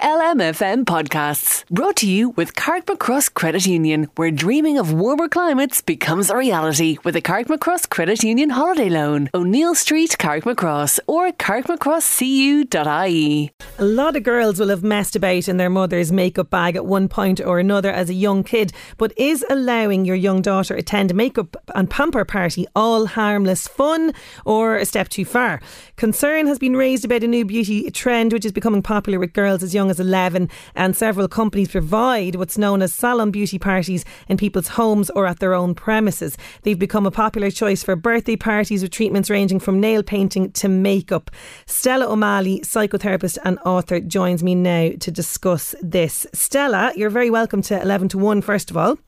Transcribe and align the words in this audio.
LMFM 0.00 0.84
Podcasts, 0.84 1.64
brought 1.70 1.96
to 1.96 2.08
you 2.08 2.28
with 2.30 2.54
Carrickmacross 2.54 3.34
Credit 3.34 3.66
Union, 3.66 4.08
where 4.14 4.30
dreaming 4.30 4.78
of 4.78 4.92
warmer 4.92 5.28
climates 5.28 5.82
becomes 5.82 6.30
a 6.30 6.36
reality 6.36 6.98
with 7.02 7.16
a 7.16 7.20
Carrickmacross 7.20 7.88
Credit 7.88 8.22
Union 8.22 8.50
holiday 8.50 8.88
loan. 8.88 9.28
O'Neill 9.34 9.74
Street, 9.74 10.14
Carrickmacross, 10.16 11.00
or 11.08 11.32
carrickmacrosscu.ie. 11.32 13.50
A 13.80 13.84
lot 13.84 14.14
of 14.14 14.22
girls 14.22 14.60
will 14.60 14.68
have 14.68 14.84
messed 14.84 15.16
about 15.16 15.48
in 15.48 15.56
their 15.56 15.68
mother's 15.68 16.12
makeup 16.12 16.48
bag 16.48 16.76
at 16.76 16.86
one 16.86 17.08
point 17.08 17.40
or 17.40 17.58
another 17.58 17.90
as 17.90 18.08
a 18.08 18.14
young 18.14 18.44
kid, 18.44 18.72
but 18.98 19.12
is 19.16 19.44
allowing 19.50 20.04
your 20.04 20.14
young 20.14 20.42
daughter 20.42 20.76
attend 20.76 21.10
a 21.10 21.14
makeup 21.14 21.56
and 21.74 21.90
pamper 21.90 22.24
party 22.24 22.68
all 22.76 23.06
harmless 23.06 23.66
fun 23.66 24.12
or 24.44 24.76
a 24.76 24.86
step 24.86 25.08
too 25.08 25.24
far? 25.24 25.60
Concern 25.96 26.46
has 26.46 26.60
been 26.60 26.76
raised 26.76 27.04
about 27.04 27.24
a 27.24 27.26
new 27.26 27.44
beauty 27.44 27.90
trend 27.90 28.32
which 28.32 28.44
is 28.44 28.52
becoming 28.52 28.82
popular 28.82 29.18
with 29.18 29.32
girls 29.32 29.64
as 29.64 29.74
young 29.74 29.87
as 29.90 30.00
11, 30.00 30.48
and 30.74 30.96
several 30.96 31.28
companies 31.28 31.68
provide 31.68 32.34
what's 32.34 32.58
known 32.58 32.82
as 32.82 32.92
salon 32.92 33.30
beauty 33.30 33.58
parties 33.58 34.04
in 34.28 34.36
people's 34.36 34.68
homes 34.68 35.10
or 35.10 35.26
at 35.26 35.38
their 35.38 35.54
own 35.54 35.74
premises. 35.74 36.36
They've 36.62 36.78
become 36.78 37.06
a 37.06 37.10
popular 37.10 37.50
choice 37.50 37.82
for 37.82 37.96
birthday 37.96 38.36
parties 38.36 38.82
with 38.82 38.90
treatments 38.90 39.30
ranging 39.30 39.60
from 39.60 39.80
nail 39.80 40.02
painting 40.02 40.52
to 40.52 40.68
makeup. 40.68 41.30
Stella 41.66 42.06
O'Malley, 42.06 42.60
psychotherapist 42.60 43.38
and 43.44 43.58
author, 43.64 44.00
joins 44.00 44.42
me 44.42 44.54
now 44.54 44.90
to 45.00 45.10
discuss 45.10 45.74
this. 45.80 46.26
Stella, 46.32 46.92
you're 46.96 47.10
very 47.10 47.30
welcome 47.30 47.62
to 47.62 47.80
11 47.80 48.08
to 48.08 48.18
1, 48.18 48.42
first 48.42 48.70
of 48.70 48.76
all. 48.76 48.98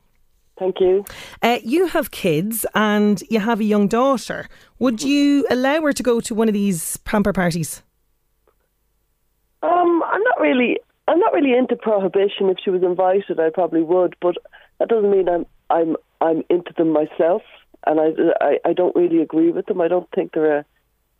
Thank 0.60 0.78
you. 0.78 1.06
Uh, 1.42 1.58
you 1.64 1.86
have 1.86 2.10
kids 2.10 2.66
and 2.74 3.22
you 3.30 3.40
have 3.40 3.60
a 3.60 3.64
young 3.64 3.88
daughter. 3.88 4.46
Would 4.78 5.02
you 5.02 5.46
allow 5.50 5.80
her 5.80 5.94
to 5.94 6.02
go 6.02 6.20
to 6.20 6.34
one 6.34 6.48
of 6.48 6.54
these 6.54 6.98
pamper 6.98 7.32
parties? 7.32 7.82
Really. 10.40 10.78
I'm 11.08 11.18
not 11.18 11.32
really 11.32 11.52
into 11.56 11.76
prohibition. 11.76 12.48
If 12.50 12.58
she 12.64 12.70
was 12.70 12.82
invited, 12.82 13.40
I 13.40 13.50
probably 13.50 13.82
would, 13.82 14.14
but 14.20 14.36
that 14.78 14.88
doesn't 14.88 15.10
mean 15.10 15.28
I'm. 15.28 15.46
I'm. 15.68 15.96
I'm 16.20 16.42
into 16.48 16.72
them 16.76 16.92
myself, 16.92 17.42
and 17.86 18.00
I. 18.00 18.08
I, 18.40 18.58
I 18.70 18.72
don't 18.72 18.94
really 18.94 19.20
agree 19.20 19.50
with 19.50 19.66
them. 19.66 19.80
I 19.80 19.88
don't 19.88 20.08
think 20.14 20.32
they're 20.32 20.58
a, 20.58 20.64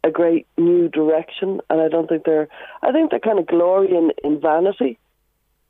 a 0.05 0.11
great 0.11 0.47
new 0.56 0.89
direction, 0.89 1.61
and 1.69 1.81
I 1.81 1.89
don't 1.89 2.09
think 2.09 2.25
they're. 2.25 2.49
I 2.83 2.93
think 2.93 3.11
they're 3.11 3.21
kind 3.21 3.39
of 3.39 3.47
glory 3.47 3.91
in, 3.91 4.12
in 4.22 4.41
vanity, 4.41 4.99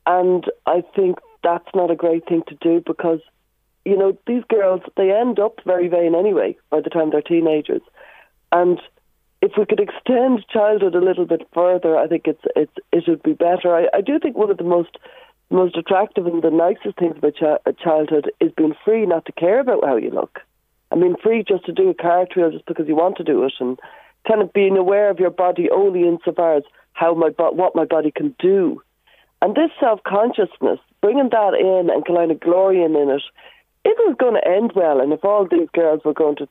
and 0.05 0.45
I 0.65 0.83
think 0.95 1.17
that's 1.43 1.69
not 1.73 1.91
a 1.91 1.95
great 1.95 2.27
thing 2.27 2.43
to 2.47 2.55
do 2.61 2.83
because, 2.85 3.19
you 3.85 3.97
know, 3.97 4.17
these 4.27 4.43
girls 4.47 4.81
they 4.95 5.11
end 5.11 5.39
up 5.39 5.59
very 5.65 5.87
vain 5.87 6.13
anyway 6.15 6.55
by 6.69 6.81
the 6.81 6.89
time 6.89 7.09
they're 7.09 7.21
teenagers, 7.21 7.81
and 8.51 8.79
if 9.41 9.53
we 9.57 9.65
could 9.65 9.79
extend 9.79 10.45
childhood 10.49 10.95
a 10.95 11.03
little 11.03 11.25
bit 11.25 11.47
further, 11.53 11.97
I 11.97 12.07
think 12.07 12.23
it's 12.25 12.43
it's 12.55 12.73
it 12.91 13.03
would 13.07 13.23
be 13.23 13.33
better. 13.33 13.75
I, 13.75 13.87
I 13.93 14.01
do 14.01 14.19
think 14.19 14.37
one 14.37 14.51
of 14.51 14.57
the 14.57 14.63
most 14.63 14.97
most 15.49 15.75
attractive 15.75 16.27
and 16.27 16.41
the 16.41 16.51
nicest 16.51 16.97
things 16.97 17.17
about 17.17 17.35
ch- 17.35 17.43
uh, 17.65 17.71
childhood 17.83 18.31
is 18.39 18.51
being 18.55 18.75
free 18.85 19.05
not 19.05 19.25
to 19.25 19.31
care 19.33 19.59
about 19.59 19.83
how 19.83 19.97
you 19.97 20.11
look. 20.11 20.39
I 20.91 20.95
mean, 20.95 21.15
free 21.21 21.43
just 21.47 21.65
to 21.65 21.71
do 21.71 21.89
a 21.89 21.93
cartwheel 21.93 22.51
just 22.51 22.65
because 22.65 22.87
you 22.87 22.95
want 22.95 23.17
to 23.17 23.23
do 23.23 23.43
it, 23.43 23.53
and 23.59 23.79
kind 24.27 24.41
of 24.41 24.53
being 24.53 24.77
aware 24.77 25.09
of 25.09 25.19
your 25.19 25.31
body 25.31 25.69
only 25.71 26.07
insofar 26.07 26.57
as 26.57 26.63
how 26.93 27.13
my 27.15 27.29
bo- 27.29 27.51
what 27.51 27.75
my 27.75 27.85
body 27.85 28.11
can 28.11 28.35
do. 28.39 28.81
And 29.41 29.55
this 29.55 29.71
self 29.79 30.01
consciousness, 30.03 30.79
bringing 31.01 31.29
that 31.29 31.55
in 31.55 31.89
and 31.89 32.05
kind 32.05 32.31
of 32.31 32.39
glorying 32.39 32.93
in 32.95 33.09
it, 33.09 33.23
it 33.83 33.97
was 34.05 34.15
going 34.19 34.35
to 34.35 34.47
end 34.47 34.73
well. 34.75 35.01
And 35.01 35.11
if 35.11 35.25
all 35.25 35.47
these 35.49 35.69
girls 35.73 36.01
were 36.05 36.13
going 36.13 36.35
to 36.35 36.47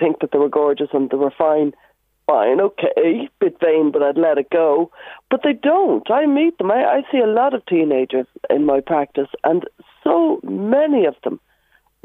think 0.00 0.20
that 0.20 0.32
they 0.32 0.38
were 0.38 0.48
gorgeous 0.48 0.88
and 0.92 1.10
they 1.10 1.18
were 1.18 1.32
fine, 1.36 1.74
fine, 2.28 2.60
okay, 2.60 3.28
bit 3.40 3.56
vain, 3.60 3.90
but 3.90 4.02
I'd 4.02 4.18
let 4.18 4.38
it 4.38 4.50
go. 4.50 4.90
But 5.30 5.40
they 5.42 5.54
don't. 5.54 6.08
I 6.10 6.26
meet 6.26 6.58
them. 6.58 6.70
I, 6.70 6.84
I 6.84 7.02
see 7.10 7.18
a 7.18 7.26
lot 7.26 7.54
of 7.54 7.64
teenagers 7.66 8.26
in 8.50 8.66
my 8.66 8.80
practice, 8.80 9.28
and 9.44 9.64
so 10.04 10.40
many 10.44 11.06
of 11.06 11.16
them. 11.24 11.40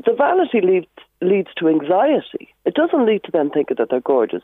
The 0.03 0.13
vanity 0.13 0.61
leads 0.61 0.87
leads 1.21 1.49
to 1.57 1.69
anxiety. 1.69 2.53
It 2.65 2.73
doesn't 2.73 3.05
lead 3.05 3.23
to 3.25 3.31
them 3.31 3.49
thinking 3.51 3.77
that 3.77 3.89
they're 3.89 4.01
gorgeous. 4.01 4.41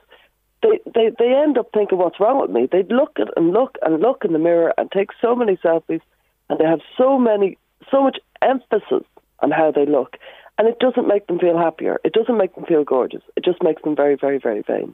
They 0.62 0.79
they 0.94 1.12
they 1.18 1.34
end 1.34 1.57
up 1.57 1.69
thinking, 1.73 1.97
"What's 1.97 2.19
wrong 2.19 2.39
with 2.41 2.51
me?" 2.51 2.68
They 2.72 2.84
look 2.84 3.19
at 3.19 3.29
and 3.35 3.51
look 3.51 3.78
and 3.81 4.01
look 4.01 4.23
in 4.25 4.34
the 4.34 4.39
mirror 4.39 4.73
and 4.78 4.91
take 4.91 5.09
so 5.22 5.35
many 5.35 5.56
selfies, 5.57 6.01
and 6.50 6.59
they 6.59 6.66
have 6.66 6.81
so 6.97 7.18
many 7.18 7.57
so 7.89 8.03
much 8.03 8.19
emphasis 8.41 9.06
on 9.39 9.51
how 9.51 9.72
they 9.72 9.85
look, 9.85 10.18
and 10.59 10.67
it 10.67 10.77
doesn't 10.79 11.07
make 11.07 11.25
them 11.27 11.39
feel 11.39 11.57
happier. 11.57 11.99
It 12.03 12.11
doesn't 12.11 12.37
make 12.37 12.53
them 12.53 12.65
feel 12.65 12.83
gorgeous. 12.83 13.21
It 13.37 13.45
just 13.45 13.63
makes 13.63 13.81
them 13.81 13.95
very, 13.95 14.15
very, 14.15 14.39
very 14.39 14.61
vain. 14.61 14.93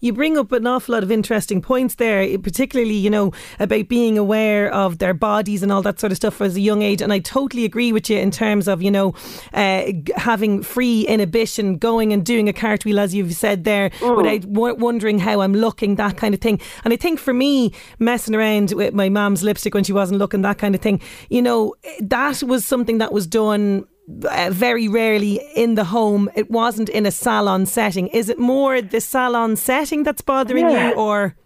You 0.00 0.12
bring 0.12 0.36
up 0.36 0.50
an 0.50 0.66
awful 0.66 0.92
lot 0.92 1.04
of 1.04 1.10
interesting 1.10 1.62
points 1.62 1.96
there, 1.96 2.36
particularly, 2.38 2.94
you 2.94 3.10
know, 3.10 3.32
about 3.60 3.88
being 3.88 4.18
aware 4.18 4.72
of 4.72 4.98
their 4.98 5.14
bodies 5.14 5.62
and 5.62 5.70
all 5.70 5.82
that 5.82 6.00
sort 6.00 6.10
of 6.10 6.16
stuff 6.16 6.40
as 6.40 6.56
a 6.56 6.60
young 6.60 6.82
age. 6.82 7.00
And 7.00 7.12
I 7.12 7.20
totally 7.20 7.64
agree 7.64 7.92
with 7.92 8.10
you 8.10 8.18
in 8.18 8.32
terms 8.32 8.66
of, 8.66 8.82
you 8.82 8.90
know, 8.90 9.14
uh, 9.52 9.84
having 10.16 10.62
free 10.62 11.02
inhibition, 11.06 11.78
going 11.78 12.12
and 12.12 12.26
doing 12.26 12.48
a 12.48 12.52
cartwheel, 12.52 12.98
as 12.98 13.14
you've 13.14 13.34
said 13.34 13.62
there, 13.62 13.90
mm. 13.90 14.16
without 14.16 14.52
w- 14.52 14.74
wondering 14.74 15.20
how 15.20 15.42
I'm 15.42 15.54
looking, 15.54 15.94
that 15.94 16.16
kind 16.16 16.34
of 16.34 16.40
thing. 16.40 16.60
And 16.84 16.92
I 16.92 16.96
think 16.96 17.20
for 17.20 17.32
me, 17.34 17.72
messing 18.00 18.34
around 18.34 18.72
with 18.72 18.94
my 18.94 19.08
mom's 19.08 19.44
lipstick 19.44 19.74
when 19.74 19.84
she 19.84 19.92
wasn't 19.92 20.18
looking, 20.18 20.42
that 20.42 20.58
kind 20.58 20.74
of 20.74 20.80
thing, 20.80 21.00
you 21.30 21.42
know, 21.42 21.74
that 22.00 22.42
was 22.42 22.64
something 22.64 22.98
that 22.98 23.12
was 23.12 23.28
done 23.28 23.86
very 24.06 24.88
rarely 24.88 25.40
in 25.54 25.74
the 25.74 25.84
home. 25.84 26.30
It 26.34 26.50
wasn't 26.50 26.88
in 26.88 27.06
a 27.06 27.10
salon 27.10 27.66
setting. 27.66 28.08
Is 28.08 28.28
it 28.28 28.38
more 28.38 28.82
the 28.82 29.00
salon 29.00 29.56
setting 29.56 30.02
that's 30.02 30.20
bothering 30.20 30.68
yeah. 30.68 30.90
you, 30.90 30.94
or? 30.94 31.36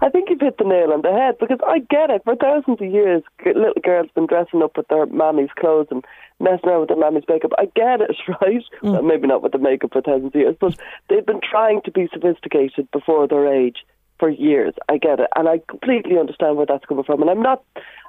I 0.00 0.08
think 0.10 0.28
you've 0.30 0.40
hit 0.40 0.58
the 0.58 0.64
nail 0.64 0.92
on 0.92 1.02
the 1.02 1.10
head 1.10 1.36
because 1.40 1.58
I 1.66 1.80
get 1.80 2.10
it. 2.10 2.22
For 2.24 2.36
thousands 2.36 2.80
of 2.80 2.90
years, 2.90 3.22
little 3.44 3.82
girls 3.82 4.06
have 4.06 4.14
been 4.14 4.26
dressing 4.26 4.62
up 4.62 4.76
with 4.76 4.88
their 4.88 5.06
mammy's 5.06 5.50
clothes 5.58 5.88
and 5.90 6.04
messing 6.38 6.68
around 6.68 6.80
with 6.80 6.88
their 6.90 6.98
mammy's 6.98 7.24
makeup. 7.28 7.52
I 7.58 7.64
get 7.74 8.00
it, 8.00 8.16
right? 8.40 8.62
Mm. 8.82 8.92
Well, 8.92 9.02
maybe 9.02 9.26
not 9.26 9.42
with 9.42 9.52
the 9.52 9.58
makeup 9.58 9.92
for 9.92 10.02
thousands 10.02 10.34
of 10.34 10.40
years, 10.40 10.56
but 10.60 10.76
they've 11.08 11.26
been 11.26 11.40
trying 11.40 11.80
to 11.82 11.90
be 11.90 12.08
sophisticated 12.12 12.90
before 12.92 13.26
their 13.26 13.52
age 13.52 13.78
for 14.18 14.28
years. 14.28 14.74
I 14.88 14.98
get 14.98 15.20
it, 15.20 15.28
and 15.36 15.48
I 15.48 15.60
completely 15.68 16.18
understand 16.18 16.56
where 16.56 16.66
that's 16.66 16.84
coming 16.86 17.04
from. 17.04 17.20
And 17.22 17.30
I'm 17.30 17.42
not, 17.42 17.62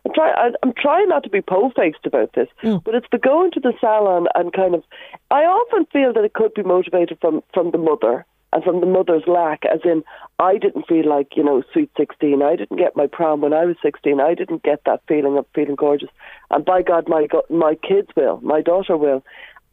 I'm 0.06 0.14
trying, 0.14 0.54
I'm 0.64 0.74
trying 0.74 1.10
not 1.10 1.24
to 1.24 1.30
be 1.30 1.42
po-faced 1.42 2.06
about 2.06 2.34
this, 2.34 2.48
mm. 2.64 2.84
but 2.84 2.96
it's 2.96 3.08
the 3.12 3.18
going 3.18 3.52
to 3.52 3.60
the 3.60 3.74
salon 3.80 4.28
and 4.36 4.54
kind 4.54 4.76
of. 4.76 4.84
I 5.32 5.42
often 5.44 5.86
feel 5.92 6.14
that 6.14 6.24
it 6.24 6.34
could 6.34 6.54
be 6.54 6.64
motivated 6.64 7.18
from 7.20 7.42
from 7.54 7.72
the 7.72 7.78
mother 7.78 8.26
and 8.54 8.64
from 8.64 8.80
the 8.80 8.86
mother's 8.86 9.24
lack, 9.28 9.64
as 9.66 9.82
in, 9.84 10.04
I 10.40 10.58
didn't 10.58 10.88
feel 10.88 11.08
like 11.08 11.36
you 11.36 11.44
know 11.44 11.64
sweet 11.74 11.92
sixteen. 11.98 12.42
I 12.42 12.56
didn't 12.56 12.78
get 12.78 12.96
my 12.96 13.08
prom 13.08 13.42
when 13.42 13.54
I 13.54 13.66
was 13.66 13.76
sixteen. 13.82 14.22
I 14.22 14.34
didn't 14.34 14.64
get 14.64 14.82
that 14.86 15.02
feeling 15.08 15.38
of 15.38 15.46
feeling 15.54 15.76
gorgeous, 15.76 16.10
and 16.52 16.64
by 16.64 16.82
God, 16.82 17.10
my 17.10 17.28
my 17.50 17.76
kids 17.76 18.10
will, 18.16 18.40
my 18.42 18.62
daughter 18.62 18.96
will. 18.96 19.24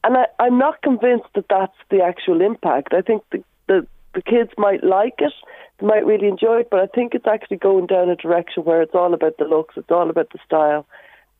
And 0.02 0.16
I, 0.16 0.26
I'm 0.38 0.58
not 0.58 0.82
convinced 0.82 1.28
that 1.34 1.46
that's 1.48 1.76
the 1.90 2.02
actual 2.02 2.42
impact. 2.42 2.92
I 2.92 3.00
think 3.00 3.22
the, 3.30 3.44
the 3.68 3.86
the 4.14 4.22
kids 4.22 4.50
might 4.58 4.82
like 4.82 5.14
it, 5.18 5.32
they 5.78 5.86
might 5.86 6.06
really 6.06 6.28
enjoy 6.28 6.60
it, 6.60 6.68
but 6.70 6.80
I 6.80 6.86
think 6.86 7.14
it's 7.14 7.26
actually 7.26 7.56
going 7.58 7.86
down 7.86 8.08
a 8.08 8.16
direction 8.16 8.64
where 8.64 8.82
it's 8.82 8.94
all 8.94 9.12
about 9.14 9.38
the 9.38 9.44
looks, 9.44 9.74
it's 9.76 9.90
all 9.90 10.08
about 10.10 10.30
the 10.32 10.38
style, 10.44 10.86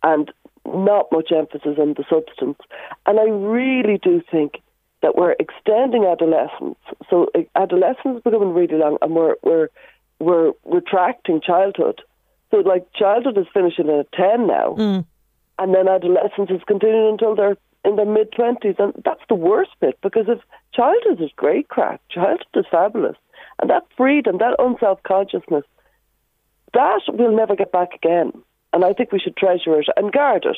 and 0.02 0.31
not 0.66 1.06
much 1.12 1.31
emphasis 1.31 1.78
on 1.78 1.94
the 1.94 2.04
substance. 2.08 2.58
And 3.06 3.20
I 3.20 3.25
really 3.25 3.98
do 4.02 4.22
think 4.31 4.60
that 5.02 5.16
we're 5.16 5.36
extending 5.38 6.04
adolescence. 6.04 6.78
So 7.10 7.31
adolescence 7.54 8.16
is 8.16 8.22
becoming 8.22 8.54
really 8.54 8.76
long, 8.76 8.98
and 9.02 9.14
we're 9.14 9.36
we're 9.42 9.69
we're 10.19 10.52
retracting 10.64 11.40
childhood. 11.40 12.00
So, 12.50 12.58
like, 12.58 12.86
childhood 12.94 13.36
is 13.36 13.46
finishing 13.52 13.88
at 13.90 14.10
10 14.12 14.46
now, 14.46 14.75
Mm. 14.78 15.04
and 15.58 15.75
then 15.75 15.88
adolescence 15.88 16.50
is 16.50 16.62
continuing 16.66 17.12
until 17.12 17.34
they're 17.34 17.56
in 17.84 17.96
their 17.96 18.06
mid 18.06 18.31
20s. 18.32 18.78
And 18.78 18.94
that's 19.04 19.26
the 19.28 19.34
worst 19.34 19.72
bit 19.81 19.98
because 20.02 20.26
if 20.28 20.40
childhood 20.72 21.20
is 21.20 21.31
great 21.36 21.69
crack, 21.69 22.00
childhood 22.08 22.46
is 22.54 22.66
fabulous. 22.70 23.16
And 23.60 23.70
that 23.70 23.84
freedom, 23.96 24.38
that 24.38 24.56
unself 24.58 25.02
consciousness, 25.04 25.64
that 26.72 27.00
we'll 27.08 27.36
never 27.36 27.54
get 27.56 27.72
back 27.72 27.94
again. 27.94 28.32
And 28.72 28.84
I 28.84 28.92
think 28.92 29.12
we 29.12 29.20
should 29.20 29.36
treasure 29.36 29.78
it 29.78 29.86
and 29.96 30.12
guard 30.12 30.44
it 30.44 30.56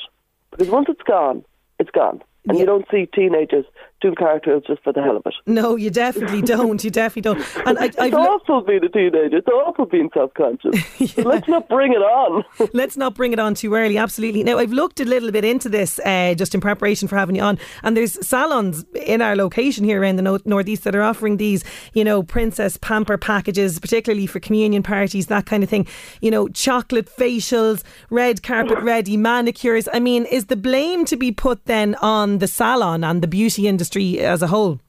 because 0.51 0.69
once 0.69 0.87
it's 0.89 1.03
gone, 1.03 1.45
it's 1.79 1.91
gone. 1.91 2.23
And 2.49 2.57
Yeah. 2.57 2.61
you 2.61 2.67
don't 2.67 2.87
see 2.91 3.07
teenagers 3.07 3.67
doing 4.07 4.15
cartwheels 4.15 4.63
just 4.67 4.83
for 4.83 4.93
the 4.93 5.03
hell 5.03 5.17
of 5.17 5.23
it. 5.27 5.35
No, 5.47 5.77
you 5.77 5.91
definitely 5.91 6.43
don't. 6.55 6.83
You 6.85 6.91
definitely 6.91 7.23
don't. 7.23 7.67
And 7.67 7.79
I, 7.79 7.85
I've 7.85 7.95
It's 7.95 8.13
loo- 8.13 8.19
awful 8.21 8.63
being 8.63 8.85
a 8.85 8.89
teenager. 8.89 9.37
It's 9.39 9.49
awful 9.49 9.87
being 9.87 10.11
self 10.15 10.33
conscious. 10.35 10.75
so 11.13 11.23
let's 11.29 11.49
not 11.49 11.69
bring 11.69 11.93
it 11.93 11.97
on. 12.03 12.45
Let's 12.73 12.97
not 12.97 13.15
bring 13.15 13.33
it 13.33 13.39
on 13.39 13.55
too 13.55 13.75
early. 13.75 13.97
Absolutely. 13.99 14.43
Now, 14.43 14.59
I've 14.59 14.73
looked 14.73 15.01
a 15.01 15.05
little 15.05 15.31
bit 15.31 15.45
into 15.45 15.69
this 15.69 15.99
uh, 16.01 16.35
just 16.35 16.55
in 16.55 16.61
preparation 16.61 17.09
for 17.09 17.17
having 17.17 17.37
you 17.37 17.43
on, 17.43 17.59
and 17.83 17.97
there's 17.97 18.25
salons 18.27 18.85
in 19.07 19.23
our 19.23 19.35
location 19.37 19.85
here 19.85 20.01
around 20.01 20.17
the 20.17 20.23
no- 20.23 20.39
northeast 20.45 20.85
that 20.85 20.95
are 20.95 21.03
offering 21.03 21.37
these, 21.39 21.65
you 21.95 22.05
know, 22.05 22.23
princess 22.23 22.77
pamper 22.77 23.17
packages, 23.19 23.79
particularly 23.79 24.27
for 24.27 24.41
communion 24.41 24.83
parties, 24.83 25.27
that 25.29 25.47
kind 25.47 25.63
of 25.63 25.71
thing. 25.71 25.87
You 26.21 26.31
know, 26.31 26.49
chocolate 26.49 27.09
facials, 27.15 27.83
red 28.11 28.43
carpet 28.43 28.79
ready 28.81 29.17
manicures. 29.17 29.89
I 29.93 30.01
mean, 30.01 30.25
is 30.27 30.47
the 30.47 30.57
blame 30.57 31.05
to 31.07 31.17
be 31.17 31.33
put 31.33 31.65
then 31.67 31.95
on 31.97 32.39
the 32.39 32.47
salon 32.49 33.05
and 33.05 33.23
the 33.23 33.29
beauty 33.29 33.67
industry 33.69 33.96
as 33.97 34.43
a 34.43 34.47
whole? 34.47 34.81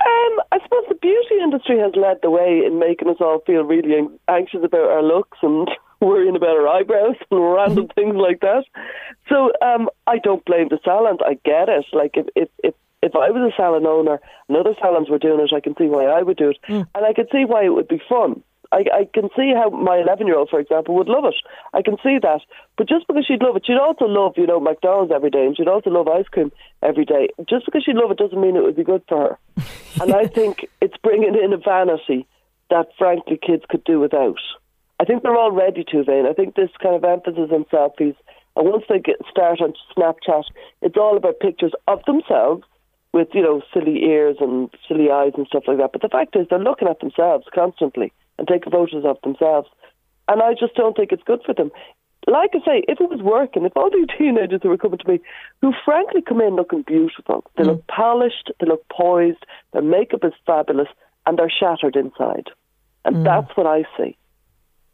Um, 0.00 0.40
I 0.52 0.58
suppose 0.62 0.84
the 0.88 0.96
beauty 0.96 1.36
industry 1.42 1.78
has 1.78 1.92
led 1.96 2.18
the 2.22 2.30
way 2.30 2.62
in 2.66 2.78
making 2.78 3.08
us 3.08 3.16
all 3.20 3.40
feel 3.46 3.62
really 3.62 4.06
anxious 4.28 4.60
about 4.62 4.90
our 4.90 5.02
looks 5.02 5.38
and 5.42 5.68
worrying 6.00 6.36
about 6.36 6.56
our 6.56 6.68
eyebrows 6.68 7.16
and 7.30 7.54
random 7.54 7.88
things 7.94 8.16
like 8.16 8.40
that. 8.40 8.64
So 9.28 9.52
um, 9.62 9.88
I 10.06 10.18
don't 10.18 10.44
blame 10.44 10.68
the 10.68 10.78
salons. 10.84 11.20
I 11.24 11.34
get 11.44 11.68
it. 11.68 11.86
Like 11.92 12.16
if 12.16 12.26
if 12.34 12.48
if, 12.62 12.74
if 13.02 13.14
I 13.14 13.30
was 13.30 13.52
a 13.52 13.56
salon 13.56 13.86
owner 13.86 14.20
and 14.48 14.56
other 14.56 14.74
salons 14.80 15.08
were 15.08 15.18
doing 15.18 15.40
it, 15.40 15.54
I 15.54 15.60
can 15.60 15.76
see 15.76 15.86
why 15.86 16.06
I 16.06 16.22
would 16.22 16.36
do 16.36 16.50
it, 16.50 16.58
and 16.68 17.06
I 17.06 17.12
can 17.12 17.26
see 17.32 17.44
why 17.44 17.64
it 17.64 17.74
would 17.74 17.88
be 17.88 18.02
fun. 18.08 18.42
I, 18.74 18.82
I 18.92 19.08
can 19.14 19.30
see 19.36 19.52
how 19.54 19.70
my 19.70 19.98
11 19.98 20.26
year 20.26 20.36
old, 20.36 20.50
for 20.50 20.58
example, 20.58 20.96
would 20.96 21.06
love 21.06 21.24
it. 21.26 21.36
I 21.72 21.80
can 21.80 21.96
see 22.02 22.18
that. 22.20 22.40
But 22.76 22.88
just 22.88 23.06
because 23.06 23.24
she'd 23.24 23.40
love 23.40 23.54
it, 23.54 23.62
she'd 23.64 23.78
also 23.78 24.06
love, 24.06 24.34
you 24.36 24.48
know, 24.48 24.58
McDonald's 24.58 25.12
every 25.14 25.30
day 25.30 25.46
and 25.46 25.56
she'd 25.56 25.68
also 25.68 25.90
love 25.90 26.08
ice 26.08 26.26
cream 26.26 26.50
every 26.82 27.04
day. 27.04 27.28
Just 27.48 27.66
because 27.66 27.84
she'd 27.84 27.94
love 27.94 28.10
it 28.10 28.18
doesn't 28.18 28.40
mean 28.40 28.56
it 28.56 28.64
would 28.64 28.74
be 28.74 28.82
good 28.82 29.02
for 29.08 29.38
her. 29.38 29.38
and 30.02 30.12
I 30.12 30.26
think 30.26 30.66
it's 30.80 30.96
bringing 31.04 31.36
in 31.38 31.52
a 31.52 31.56
vanity 31.56 32.26
that, 32.70 32.88
frankly, 32.98 33.38
kids 33.40 33.62
could 33.70 33.84
do 33.84 34.00
without. 34.00 34.40
I 34.98 35.04
think 35.04 35.22
they're 35.22 35.36
all 35.36 35.52
ready 35.52 35.84
to, 35.92 36.02
vain. 36.02 36.26
I 36.26 36.32
think 36.32 36.56
this 36.56 36.70
kind 36.82 36.96
of 36.96 37.04
emphasis 37.04 37.50
on 37.52 37.64
selfies, 37.66 38.16
and 38.56 38.68
once 38.68 38.84
they 38.88 38.98
get 38.98 39.16
start 39.30 39.60
on 39.60 39.74
Snapchat, 39.96 40.44
it's 40.82 40.96
all 40.96 41.16
about 41.16 41.40
pictures 41.40 41.72
of 41.86 42.04
themselves 42.06 42.64
with, 43.12 43.28
you 43.34 43.42
know, 43.42 43.62
silly 43.72 44.04
ears 44.04 44.36
and 44.40 44.70
silly 44.88 45.10
eyes 45.10 45.32
and 45.36 45.46
stuff 45.46 45.64
like 45.66 45.78
that. 45.78 45.90
But 45.92 46.02
the 46.02 46.08
fact 46.08 46.34
is, 46.36 46.46
they're 46.48 46.58
looking 46.58 46.88
at 46.88 47.00
themselves 47.00 47.46
constantly 47.54 48.12
and 48.38 48.48
taking 48.48 48.72
photos 48.72 49.04
of 49.04 49.18
themselves. 49.22 49.68
And 50.28 50.42
I 50.42 50.54
just 50.54 50.74
don't 50.74 50.96
think 50.96 51.12
it's 51.12 51.22
good 51.24 51.40
for 51.44 51.54
them. 51.54 51.70
Like 52.26 52.50
I 52.54 52.64
say, 52.64 52.84
if 52.88 53.00
it 53.00 53.10
was 53.10 53.20
working, 53.20 53.64
if 53.64 53.76
all 53.76 53.90
these 53.90 54.06
teenagers 54.18 54.60
who 54.62 54.70
were 54.70 54.78
coming 54.78 54.98
to 54.98 55.08
me, 55.08 55.20
who 55.60 55.72
frankly 55.84 56.22
come 56.22 56.40
in 56.40 56.56
looking 56.56 56.82
beautiful, 56.82 57.44
they 57.56 57.64
mm. 57.64 57.68
look 57.68 57.86
polished, 57.86 58.50
they 58.60 58.66
look 58.66 58.86
poised, 58.88 59.44
their 59.72 59.82
makeup 59.82 60.24
is 60.24 60.32
fabulous, 60.46 60.88
and 61.26 61.38
they're 61.38 61.50
shattered 61.50 61.96
inside. 61.96 62.48
And 63.04 63.16
mm. 63.16 63.24
that's 63.24 63.54
what 63.56 63.66
I 63.66 63.84
see. 63.96 64.16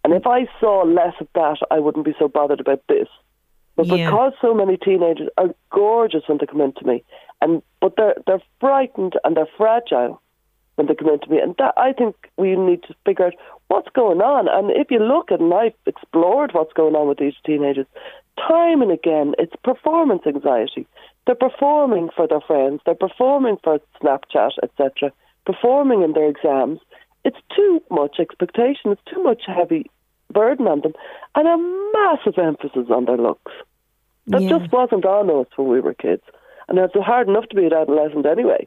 And 0.02 0.12
if 0.14 0.26
I 0.26 0.46
saw 0.58 0.82
less 0.82 1.14
of 1.20 1.28
that, 1.34 1.58
I 1.70 1.78
wouldn't 1.78 2.06
be 2.06 2.14
so 2.18 2.26
bothered 2.26 2.60
about 2.60 2.82
this. 2.88 3.08
But 3.76 3.86
Yeah. 3.86 4.06
because 4.06 4.32
so 4.40 4.52
many 4.54 4.76
teenagers 4.76 5.28
are 5.38 5.54
gorgeous 5.70 6.26
when 6.26 6.38
they 6.38 6.46
come 6.46 6.60
into 6.60 6.86
me, 6.86 7.04
and 7.40 7.62
but 7.80 7.96
they're 7.96 8.16
they're 8.26 8.42
frightened 8.58 9.14
and 9.24 9.36
they're 9.36 9.48
fragile 9.56 10.20
when 10.80 10.86
they 10.86 10.94
come 10.94 11.12
into 11.12 11.28
me, 11.28 11.38
and 11.38 11.54
that 11.58 11.74
I 11.76 11.92
think 11.92 12.16
we 12.38 12.56
need 12.56 12.82
to 12.84 12.94
figure 13.04 13.26
out 13.26 13.34
what's 13.68 13.90
going 13.90 14.22
on. 14.22 14.48
And 14.48 14.70
if 14.70 14.90
you 14.90 14.98
look 14.98 15.30
at, 15.30 15.40
and 15.40 15.52
I've 15.52 15.74
explored 15.84 16.52
what's 16.54 16.72
going 16.72 16.96
on 16.96 17.06
with 17.06 17.18
these 17.18 17.34
teenagers, 17.44 17.86
time 18.38 18.80
and 18.80 18.90
again, 18.90 19.34
it's 19.38 19.52
performance 19.62 20.22
anxiety. 20.26 20.86
They're 21.26 21.34
performing 21.34 22.08
for 22.16 22.26
their 22.26 22.40
friends, 22.40 22.80
they're 22.86 22.94
performing 22.94 23.58
for 23.62 23.78
Snapchat, 24.02 24.52
etc., 24.62 25.12
performing 25.44 26.02
in 26.02 26.14
their 26.14 26.30
exams. 26.30 26.80
It's 27.26 27.36
too 27.54 27.82
much 27.90 28.16
expectation. 28.18 28.92
It's 28.92 29.04
too 29.12 29.22
much 29.22 29.42
heavy 29.46 29.90
burden 30.32 30.66
on 30.66 30.80
them, 30.80 30.94
and 31.34 31.46
a 31.46 31.58
massive 31.98 32.38
emphasis 32.38 32.88
on 32.90 33.04
their 33.04 33.18
looks. 33.18 33.52
That 34.28 34.42
Yeah. 34.42 34.58
just 34.58 34.72
wasn't 34.72 35.04
on 35.04 35.28
us 35.28 35.46
when 35.56 35.68
we 35.68 35.80
were 35.80 35.92
kids, 35.92 36.22
and 36.68 36.78
it's 36.78 36.94
hard 36.94 37.28
enough 37.28 37.48
to 37.48 37.56
be 37.56 37.66
an 37.66 37.74
adolescent 37.74 38.24
anyway, 38.24 38.66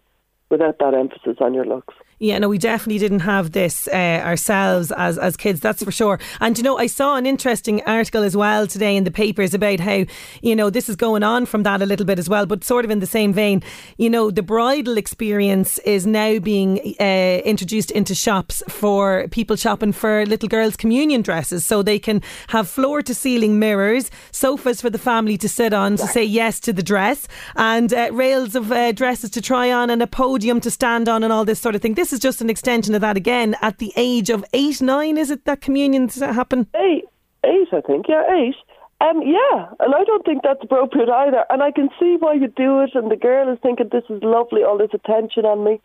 without 0.53 0.77
that 0.77 0.93
emphasis 0.93 1.37
on 1.41 1.53
your 1.55 1.65
looks. 1.65 1.95
Yeah, 2.23 2.37
no, 2.37 2.47
we 2.47 2.57
definitely 2.57 2.99
didn't 2.99 3.19
have 3.19 3.51
this 3.51 3.85
uh, 3.89 4.21
ourselves 4.23 4.93
as 4.93 5.17
as 5.17 5.35
kids. 5.35 5.59
That's 5.59 5.83
for 5.83 5.91
sure. 5.91 6.21
And 6.39 6.57
you 6.57 6.63
know, 6.63 6.77
I 6.77 6.87
saw 6.87 7.17
an 7.17 7.25
interesting 7.25 7.81
article 7.81 8.23
as 8.23 8.37
well 8.37 8.65
today 8.65 8.95
in 8.95 9.03
the 9.03 9.11
papers 9.11 9.53
about 9.53 9.81
how 9.81 10.05
you 10.41 10.55
know 10.55 10.69
this 10.69 10.87
is 10.87 10.95
going 10.95 11.23
on 11.23 11.45
from 11.45 11.63
that 11.63 11.81
a 11.81 11.85
little 11.85 12.05
bit 12.05 12.19
as 12.19 12.29
well, 12.29 12.45
but 12.45 12.63
sort 12.63 12.85
of 12.85 12.91
in 12.91 12.99
the 12.99 13.05
same 13.05 13.33
vein. 13.33 13.61
You 13.97 14.09
know, 14.09 14.31
the 14.31 14.41
bridal 14.41 14.97
experience 14.97 15.79
is 15.79 16.05
now 16.05 16.39
being 16.39 16.95
uh, 16.97 17.41
introduced 17.43 17.91
into 17.91 18.15
shops 18.15 18.63
for 18.69 19.27
people 19.27 19.57
shopping 19.57 19.91
for 19.91 20.25
little 20.25 20.47
girls' 20.47 20.77
communion 20.77 21.23
dresses, 21.23 21.65
so 21.65 21.83
they 21.83 21.99
can 21.99 22.21
have 22.47 22.69
floor 22.69 23.01
to 23.01 23.13
ceiling 23.13 23.59
mirrors, 23.59 24.09
sofas 24.31 24.79
for 24.79 24.89
the 24.89 24.97
family 24.97 25.37
to 25.39 25.49
sit 25.49 25.73
on 25.73 25.97
to 25.97 26.07
say 26.07 26.23
yes 26.23 26.61
to 26.61 26.71
the 26.71 26.83
dress, 26.83 27.27
and 27.57 27.93
uh, 27.93 28.07
rails 28.13 28.55
of 28.55 28.71
uh, 28.71 28.93
dresses 28.93 29.29
to 29.31 29.41
try 29.41 29.69
on, 29.69 29.89
and 29.89 30.01
a 30.01 30.07
podium 30.07 30.61
to 30.61 30.71
stand 30.71 31.09
on, 31.09 31.21
and 31.21 31.33
all 31.33 31.43
this 31.43 31.59
sort 31.59 31.75
of 31.75 31.81
thing. 31.81 31.95
This 31.95 32.12
is 32.13 32.19
just 32.19 32.41
an 32.41 32.49
extension 32.49 32.95
of 32.95 33.01
that 33.01 33.17
again 33.17 33.55
at 33.61 33.79
the 33.79 33.91
age 33.97 34.29
of 34.29 34.45
eight, 34.53 34.81
nine. 34.81 35.17
Is 35.17 35.31
it 35.31 35.43
that 35.45 35.59
communions 35.59 36.19
happen? 36.19 36.67
Eight, 36.75 37.05
eight, 37.43 37.67
I 37.73 37.81
think. 37.81 38.07
Yeah, 38.07 38.23
eight. 38.31 38.55
Um, 39.01 39.21
yeah, 39.21 39.67
and 39.81 39.93
I 39.93 40.03
don't 40.05 40.23
think 40.23 40.43
that's 40.43 40.63
appropriate 40.63 41.09
either. 41.09 41.43
And 41.49 41.61
I 41.61 41.71
can 41.71 41.89
see 41.99 42.15
why 42.17 42.33
you 42.33 42.47
do 42.47 42.79
it. 42.81 42.91
And 42.95 43.11
the 43.11 43.17
girl 43.17 43.51
is 43.51 43.59
thinking, 43.59 43.89
"This 43.91 44.05
is 44.09 44.23
lovely, 44.23 44.63
all 44.63 44.77
this 44.77 44.93
attention 44.93 45.45
on 45.45 45.63
me." 45.65 45.81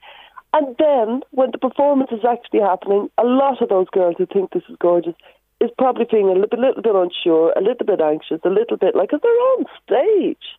And 0.52 0.76
then, 0.78 1.22
when 1.32 1.50
the 1.50 1.58
performance 1.58 2.12
is 2.12 2.24
actually 2.24 2.60
happening, 2.60 3.10
a 3.18 3.24
lot 3.24 3.60
of 3.60 3.68
those 3.70 3.88
girls 3.90 4.14
who 4.18 4.26
think 4.26 4.52
this 4.52 4.62
is 4.68 4.76
gorgeous 4.78 5.14
is 5.60 5.70
probably 5.76 6.04
feeling 6.04 6.28
a 6.28 6.32
little 6.34 6.48
bit, 6.48 6.60
little 6.60 6.82
bit 6.82 6.94
unsure, 6.94 7.52
a 7.56 7.60
little 7.60 7.84
bit 7.84 8.00
anxious, 8.00 8.40
a 8.44 8.48
little 8.48 8.76
bit 8.76 8.94
like, 8.94 9.10
'cause 9.10 9.20
they're 9.20 9.32
on 9.32 9.66
stage, 9.84 10.56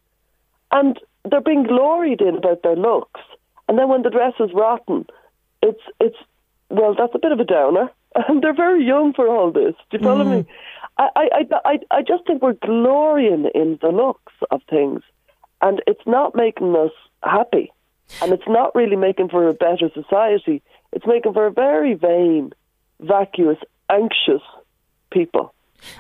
and 0.72 1.00
they're 1.24 1.42
being 1.42 1.64
gloried 1.64 2.22
in 2.22 2.36
about 2.36 2.62
their 2.62 2.76
looks. 2.76 3.22
And 3.68 3.80
then 3.80 3.88
when 3.88 4.02
the 4.02 4.10
dress 4.10 4.34
is 4.40 4.52
rotten, 4.54 5.06
it's 5.62 5.82
it's 6.00 6.18
well, 6.70 6.96
that's 6.96 7.16
a 7.16 7.20
bit 7.20 7.32
of 7.32 7.40
a 7.40 7.46
downer. 7.46 7.90
And 8.28 8.42
they're 8.42 8.56
very 8.56 8.84
young 8.84 9.14
for 9.14 9.28
all 9.28 9.52
this. 9.52 9.76
Do 9.92 9.98
you 9.98 10.04
follow 10.04 10.26
mm. 10.26 10.38
me? 10.40 10.46
I, 10.98 11.10
I, 11.16 11.60
I, 11.64 11.80
I 11.92 12.02
just 12.02 12.26
think 12.26 12.42
we're 12.42 12.54
glorying 12.54 13.50
in 13.54 13.78
the 13.82 13.90
looks 13.90 14.34
of 14.50 14.62
things, 14.68 15.04
and 15.62 15.82
it's 15.86 16.06
not 16.08 16.36
making 16.36 16.76
us 16.76 16.92
happy, 17.24 17.72
and 18.22 18.34
it's 18.34 18.48
not 18.48 18.74
really 18.74 18.96
making 18.96 19.30
for 19.30 19.48
a 19.48 19.54
better 19.54 19.92
society. 19.94 20.64
It's 20.92 21.06
making 21.06 21.34
for 21.34 21.46
a 21.46 21.52
very 21.52 21.94
vain, 21.94 22.52
vacuous, 23.00 23.60
anxious 23.90 24.42
people. 25.12 25.54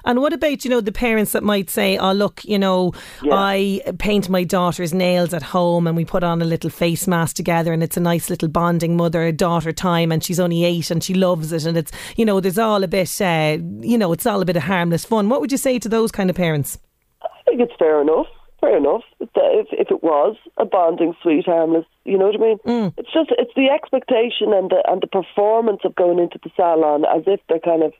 And 0.05 0.19
what 0.21 0.33
about, 0.33 0.63
you 0.63 0.69
know, 0.69 0.81
the 0.81 0.91
parents 0.91 1.31
that 1.31 1.43
might 1.43 1.69
say, 1.69 1.97
oh, 1.97 2.11
look, 2.11 2.43
you 2.45 2.59
know, 2.59 2.93
Yeah. 3.23 3.33
I 3.35 3.81
paint 3.99 4.29
my 4.29 4.43
daughter's 4.43 4.93
nails 4.93 5.33
at 5.33 5.43
home 5.43 5.87
and 5.87 5.95
we 5.95 6.05
put 6.05 6.23
on 6.23 6.41
a 6.41 6.45
little 6.45 6.69
face 6.69 7.07
mask 7.07 7.35
together 7.35 7.73
and 7.73 7.81
it's 7.83 7.97
a 7.97 8.01
nice 8.01 8.29
little 8.29 8.49
bonding 8.49 8.95
mother 8.97 9.31
daughter 9.31 9.71
time 9.71 10.11
and 10.11 10.23
she's 10.23 10.39
only 10.39 10.63
eight 10.63 10.91
and 10.91 11.03
she 11.03 11.13
loves 11.13 11.51
it 11.51 11.65
and 11.65 11.77
it's, 11.77 11.91
you 12.15 12.25
know, 12.25 12.39
there's 12.39 12.57
all 12.59 12.83
a 12.83 12.87
bit, 12.87 13.21
uh, 13.21 13.57
you 13.81 13.97
know, 13.97 14.11
it's 14.13 14.25
all 14.25 14.41
a 14.41 14.45
bit 14.45 14.57
of 14.57 14.63
harmless 14.63 15.05
fun. 15.05 15.29
What 15.29 15.41
would 15.41 15.51
you 15.51 15.57
say 15.57 15.79
to 15.79 15.89
those 15.89 16.11
kind 16.11 16.29
of 16.29 16.35
parents? 16.35 16.77
I 17.21 17.27
think 17.45 17.61
it's 17.61 17.73
fair 17.79 18.01
enough. 18.01 18.27
Fair 18.61 18.75
enough. 18.75 19.03
If, 19.21 19.29
if, 19.35 19.67
if 19.71 19.87
it 19.89 20.03
was 20.03 20.35
a 20.57 20.65
bonding, 20.65 21.13
sweet, 21.23 21.45
harmless, 21.45 21.85
you 22.03 22.17
know 22.17 22.25
what 22.27 22.35
I 22.35 22.73
mean. 22.75 22.93
It's 22.97 23.13
just 23.13 23.31
it's 23.37 23.53
the 23.55 23.69
expectation 23.69 24.51
and 24.53 24.69
the 24.69 24.83
and 24.85 25.01
the 25.01 25.07
performance 25.07 25.79
of 25.85 25.95
going 25.95 26.19
into 26.19 26.39
the 26.43 26.49
salon 26.57 27.05
as 27.05 27.23
if 27.25 27.39
they're 27.47 27.59
kind 27.59 27.83
of 27.83 27.93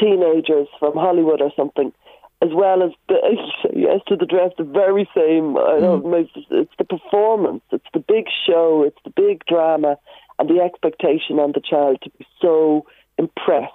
teenagers 0.00 0.68
from 0.78 0.94
Hollywood 0.94 1.40
or 1.40 1.50
something, 1.56 1.92
as 2.42 2.50
well 2.52 2.82
as 2.82 2.90
the 3.08 3.16
yes 3.74 4.00
to 4.08 4.16
the 4.16 4.26
dress, 4.26 4.52
the 4.58 4.64
very 4.64 5.08
same. 5.14 5.56
I 5.56 5.80
don't 5.80 6.04
mm. 6.04 6.10
know. 6.10 6.26
It's, 6.50 6.72
the 6.78 6.84
performance. 6.84 7.62
It's 7.70 7.86
the 7.92 8.00
big 8.00 8.26
show. 8.46 8.84
It's 8.86 8.98
the 9.04 9.10
big 9.10 9.44
drama, 9.46 9.98
and 10.38 10.48
the 10.48 10.60
expectation 10.60 11.38
on 11.38 11.52
the 11.52 11.60
child 11.60 11.98
to 12.02 12.10
be 12.10 12.26
so 12.40 12.86
impressed 13.18 13.72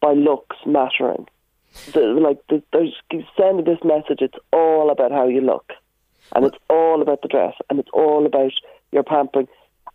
by 0.00 0.12
looks 0.12 0.56
mattering 0.66 1.26
the, 1.92 2.00
like 2.00 2.38
the, 2.48 2.62
there's 2.72 2.94
sending 3.36 3.64
this 3.64 3.82
message. 3.84 4.18
It's 4.20 4.38
all 4.52 4.90
about 4.90 5.10
how 5.10 5.26
you 5.28 5.40
look, 5.40 5.72
and 6.34 6.44
it's 6.44 6.56
all 6.70 7.02
about 7.02 7.22
the 7.22 7.28
dress, 7.28 7.54
and 7.68 7.78
it's 7.78 7.90
all 7.92 8.26
about 8.26 8.52
your 8.92 9.02
pampering. 9.02 9.48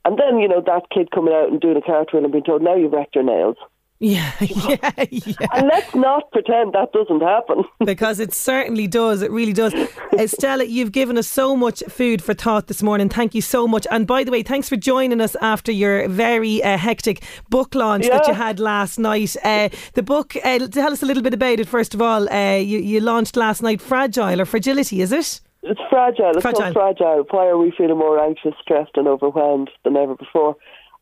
And 0.05 0.17
then 0.17 0.39
you 0.39 0.47
know 0.47 0.61
that 0.65 0.89
kid 0.91 1.11
coming 1.11 1.33
out 1.33 1.49
and 1.49 1.59
doing 1.59 1.77
a 1.77 1.81
cartwheel 1.81 2.23
and 2.23 2.31
being 2.31 2.43
told, 2.43 2.61
"Now 2.61 2.75
you've 2.75 2.93
wrecked 2.93 3.15
your 3.15 3.23
nails." 3.23 3.57
Yeah, 4.01 4.31
yeah, 4.39 4.91
yeah. 5.09 5.33
And 5.53 5.67
let's 5.67 5.93
not 5.93 6.31
pretend 6.31 6.71
that 6.73 6.93
doesn't 6.93 7.21
happen. 7.21 7.65
because 7.85 8.19
it 8.21 8.33
certainly 8.33 8.87
does. 8.87 9.21
It 9.21 9.29
really 9.29 9.51
does. 9.51 9.73
Uh, 9.73 10.25
Stella, 10.25 10.63
you've 10.63 10.93
given 10.93 11.17
us 11.17 11.27
so 11.27 11.53
much 11.55 11.83
food 11.89 12.21
for 12.23 12.33
thought 12.33 12.67
this 12.67 12.81
morning. 12.81 13.09
Thank 13.09 13.35
you 13.35 13.41
so 13.41 13.67
much. 13.67 13.85
And 13.91 14.07
by 14.07 14.23
the 14.23 14.31
way, 14.31 14.41
thanks 14.41 14.69
for 14.69 14.77
joining 14.77 15.19
us 15.19 15.35
after 15.41 15.71
your 15.73 16.07
very 16.07 16.63
uh, 16.63 16.77
hectic 16.77 17.23
book 17.49 17.75
launch 17.75 18.05
Yeah. 18.05 18.19
that 18.19 18.27
you 18.27 18.33
had 18.33 18.59
last 18.59 18.99
night. 18.99 19.35
Uh, 19.43 19.67
the 19.95 20.03
book, 20.03 20.33
uh, 20.45 20.59
tell 20.67 20.93
us 20.93 21.03
a 21.03 21.05
little 21.05 21.23
bit 21.23 21.33
about 21.33 21.59
it, 21.59 21.67
first 21.67 21.93
of 21.93 22.01
all. 22.01 22.29
Uh, 22.31 22.55
you, 22.55 22.79
you 22.79 23.01
launched 23.01 23.35
last 23.35 23.61
night 23.61 23.81
Fragile 23.81 24.39
or 24.39 24.45
Fragility, 24.45 25.01
is 25.01 25.11
it? 25.11 25.41
It's 25.61 25.81
fragile. 25.89 26.31
It's 26.31 26.41
Fragile. 26.41 26.71
fragile. 26.71 27.25
Why 27.31 27.47
are 27.47 27.57
we 27.57 27.73
feeling 27.77 27.97
more 27.97 28.17
anxious, 28.17 28.53
stressed, 28.61 28.95
and 28.95 29.09
overwhelmed 29.09 29.69
than 29.83 29.97
ever 29.97 30.15
before? 30.15 30.55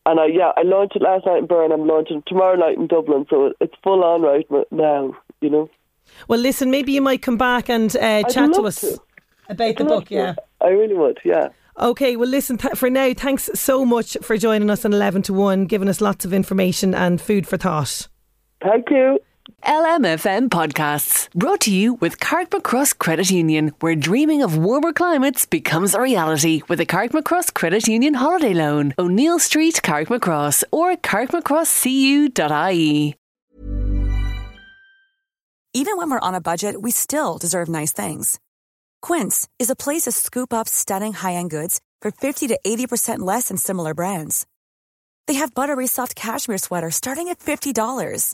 And 0.08 0.20
I, 0.22 0.26
yeah, 0.28 0.52
I 0.56 0.62
launched 0.64 0.96
it 0.96 1.02
last 1.02 1.26
night 1.26 1.40
in 1.40 1.46
Bern. 1.48 1.72
I'm 1.74 1.86
launching 1.86 2.24
tomorrow 2.26 2.56
night 2.56 2.78
in 2.78 2.88
Dublin, 2.88 3.26
so 3.30 3.52
it's 3.60 3.74
full 3.84 4.04
on 4.04 4.22
right 4.22 4.48
now. 4.72 5.16
You 5.42 5.50
know, 5.50 5.70
Well, 6.30 6.40
listen, 6.40 6.72
maybe 6.72 6.94
you 6.94 7.02
might 7.02 7.22
come 7.22 7.38
back 7.38 7.70
and 7.70 7.94
uh, 7.98 8.24
chat 8.24 8.54
to 8.54 8.62
us 8.64 8.82
to. 8.82 8.98
about 9.50 9.58
the 9.58 9.66
I'd 9.66 9.80
love 9.82 9.88
book, 9.90 10.06
to. 10.08 10.14
yeah. 10.16 10.36
I 10.62 10.70
really 10.70 10.96
would. 10.96 11.20
Yeah. 11.26 11.50
Okay, 11.78 12.16
well, 12.16 12.30
listen, 12.30 12.58
th- 12.58 12.74
for 12.76 12.90
now, 12.90 13.14
thanks 13.14 13.50
so 13.54 13.86
much 13.86 14.18
for 14.24 14.36
joining 14.38 14.70
us 14.72 14.84
on 14.86 14.94
11 14.94 15.22
to 15.24 15.34
1, 15.34 15.66
giving 15.66 15.90
us 15.90 16.02
lots 16.02 16.26
of 16.26 16.34
information 16.34 16.96
and 16.96 17.22
food 17.22 17.46
for 17.46 17.58
thought. 17.58 18.08
Thank 18.64 18.90
you. 18.90 19.20
LMFM 19.64 20.50
podcasts 20.50 21.34
brought 21.34 21.62
to 21.62 21.74
you 21.74 21.94
with 21.96 22.20
Carrickmacross 22.20 22.96
Credit 22.98 23.32
Union, 23.32 23.74
where 23.80 23.96
dreaming 23.96 24.44
of 24.44 24.58
warmer 24.58 24.94
climates 24.94 25.46
becomes 25.46 25.94
a 25.94 26.02
reality 26.02 26.62
with 26.68 26.80
a 26.80 26.86
Carrickmacross 26.86 27.54
Credit 27.54 27.88
Union 27.88 28.14
holiday 28.14 28.54
loan. 28.54 28.94
O'Neill 29.00 29.40
Street, 29.40 29.82
Carrickmacross, 29.84 30.64
or 30.72 30.96
carrickmacrosscu.ie. 30.96 33.16
Even 35.74 35.98
when 35.98 36.10
we're 36.10 36.20
on 36.20 36.34
a 36.34 36.42
budget, 36.42 36.82
we 36.82 36.92
still 36.92 37.38
deserve 37.38 37.70
nice 37.70 37.94
things. 37.94 38.40
Quince 39.02 39.48
is 39.60 39.70
a 39.70 39.76
place 39.76 40.04
to 40.04 40.12
scoop 40.12 40.54
up 40.54 40.68
stunning 40.68 41.14
high-end 41.14 41.52
goods 41.52 41.80
for 42.02 42.10
50 42.10 42.48
to 42.48 42.60
80% 42.66 43.20
less 43.20 43.50
than 43.50 43.58
similar 43.58 43.94
brands. 43.94 44.48
They 45.28 45.36
have 45.36 45.54
buttery 45.54 45.88
soft 45.88 46.16
cashmere 46.16 46.58
sweaters 46.58 46.96
starting 46.96 47.28
at 47.28 47.40
$50, 47.40 48.34